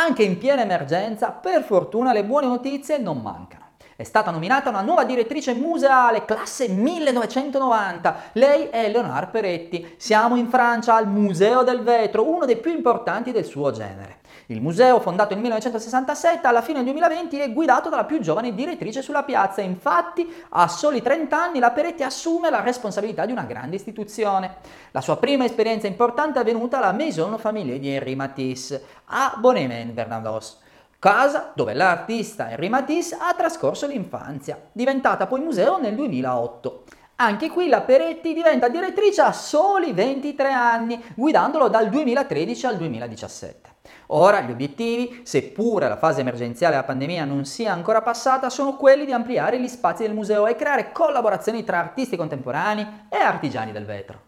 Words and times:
Anche 0.00 0.22
in 0.22 0.38
piena 0.38 0.62
emergenza, 0.62 1.32
per 1.32 1.64
fortuna 1.64 2.12
le 2.12 2.24
buone 2.24 2.46
notizie 2.46 2.98
non 2.98 3.20
mancano. 3.20 3.57
È 4.00 4.04
stata 4.04 4.30
nominata 4.30 4.68
una 4.68 4.82
nuova 4.82 5.02
direttrice 5.02 5.54
museale, 5.54 6.24
classe 6.24 6.68
1990. 6.68 8.30
Lei 8.34 8.68
è 8.68 8.88
Leonard 8.88 9.30
Peretti. 9.30 9.94
Siamo 9.96 10.36
in 10.36 10.48
Francia 10.48 10.94
al 10.94 11.08
Museo 11.08 11.64
del 11.64 11.82
Vetro, 11.82 12.22
uno 12.22 12.44
dei 12.44 12.58
più 12.58 12.70
importanti 12.70 13.32
del 13.32 13.44
suo 13.44 13.72
genere. 13.72 14.18
Il 14.46 14.60
museo, 14.60 15.00
fondato 15.00 15.34
nel 15.34 15.42
1967, 15.42 16.46
alla 16.46 16.62
fine 16.62 16.84
del 16.84 16.92
2020 16.92 17.40
è 17.40 17.52
guidato 17.52 17.88
dalla 17.88 18.04
più 18.04 18.20
giovane 18.20 18.54
direttrice 18.54 19.02
sulla 19.02 19.24
piazza. 19.24 19.62
Infatti, 19.62 20.32
a 20.50 20.68
soli 20.68 21.02
30 21.02 21.36
anni, 21.36 21.58
la 21.58 21.72
Peretti 21.72 22.04
assume 22.04 22.50
la 22.50 22.60
responsabilità 22.60 23.26
di 23.26 23.32
una 23.32 23.46
grande 23.46 23.74
istituzione. 23.74 24.58
La 24.92 25.00
sua 25.00 25.16
prima 25.16 25.44
esperienza 25.44 25.88
importante 25.88 26.38
è 26.38 26.42
avvenuta 26.42 26.76
alla 26.78 26.92
Maison 26.92 27.36
Famille 27.36 27.80
di 27.80 27.88
Henri 27.88 28.14
Matisse, 28.14 28.84
a 29.06 29.34
Bonnemen-Bernados 29.36 30.66
casa 30.98 31.52
dove 31.54 31.74
l'artista 31.74 32.50
Henri 32.50 32.68
Matisse 32.68 33.16
ha 33.20 33.32
trascorso 33.34 33.86
l'infanzia, 33.86 34.60
diventata 34.72 35.26
poi 35.26 35.40
museo 35.40 35.78
nel 35.78 35.94
2008. 35.94 36.84
Anche 37.20 37.50
qui 37.50 37.68
la 37.68 37.80
Peretti 37.80 38.32
diventa 38.32 38.68
direttrice 38.68 39.22
a 39.22 39.32
soli 39.32 39.92
23 39.92 40.52
anni, 40.52 41.02
guidandolo 41.14 41.68
dal 41.68 41.88
2013 41.88 42.66
al 42.66 42.76
2017. 42.76 43.70
Ora 44.08 44.40
gli 44.40 44.50
obiettivi, 44.50 45.20
seppure 45.24 45.88
la 45.88 45.96
fase 45.96 46.20
emergenziale 46.20 46.74
della 46.74 46.86
pandemia 46.86 47.24
non 47.24 47.44
sia 47.44 47.72
ancora 47.72 48.02
passata, 48.02 48.50
sono 48.50 48.76
quelli 48.76 49.04
di 49.04 49.12
ampliare 49.12 49.60
gli 49.60 49.68
spazi 49.68 50.02
del 50.02 50.14
museo 50.14 50.46
e 50.46 50.56
creare 50.56 50.92
collaborazioni 50.92 51.64
tra 51.64 51.78
artisti 51.78 52.16
contemporanei 52.16 52.86
e 53.08 53.16
artigiani 53.16 53.72
del 53.72 53.84
vetro. 53.84 54.27